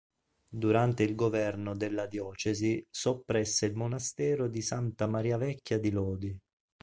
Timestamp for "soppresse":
2.89-3.67